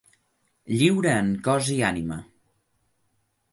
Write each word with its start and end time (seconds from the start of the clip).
Lliure 0.79 1.11
en 1.17 1.29
cos 1.49 1.71
i 1.75 1.79
ànima. 1.91 2.19